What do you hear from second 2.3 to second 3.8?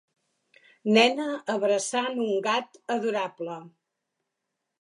gat adorable